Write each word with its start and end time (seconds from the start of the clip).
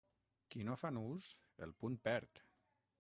Qui 0.53 0.63
no 0.69 0.77
fa 0.83 0.91
nus, 0.95 1.27
el 1.67 1.77
punt 1.83 1.99
perd. 2.09 2.43